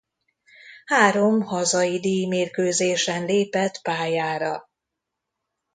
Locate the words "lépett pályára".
3.25-4.69